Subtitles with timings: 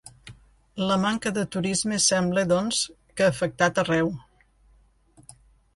[0.91, 2.81] La manca de turisme sembla, doncs,
[3.21, 4.15] que ha afectat arreu.